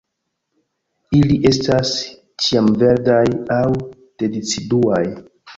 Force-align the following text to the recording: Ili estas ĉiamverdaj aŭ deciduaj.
Ili 1.17 1.35
estas 1.49 1.91
ĉiamverdaj 2.45 3.21
aŭ 3.59 3.63
deciduaj. 4.25 5.05